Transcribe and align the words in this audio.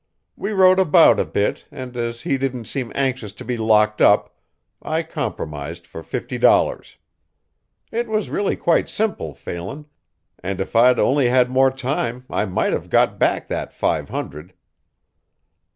We 0.35 0.49
rode 0.49 0.79
about 0.79 1.19
a 1.19 1.25
bit 1.25 1.65
and 1.69 1.95
as 1.95 2.21
he 2.21 2.39
didn't 2.39 2.65
seem 2.65 2.91
anxious 2.95 3.33
to 3.33 3.45
be 3.45 3.55
locked 3.55 4.01
up, 4.01 4.35
I 4.81 5.03
compromised 5.03 5.85
for 5.85 6.01
fifty 6.01 6.39
dollars. 6.39 6.97
It 7.91 8.07
was 8.07 8.31
really 8.31 8.55
quite 8.55 8.89
simple, 8.89 9.35
Phelan, 9.35 9.85
and 10.41 10.59
if 10.59 10.75
I'd 10.75 10.97
only 10.97 11.29
had 11.29 11.51
more 11.51 11.69
time 11.69 12.25
I 12.31 12.45
might 12.45 12.73
have 12.73 12.89
got 12.89 13.19
back 13.19 13.45
that 13.49 13.73
five 13.73 14.09
hundred." 14.09 14.55